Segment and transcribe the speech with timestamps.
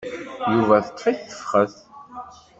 [0.51, 1.75] Yuba teṭṭef-it tefxet.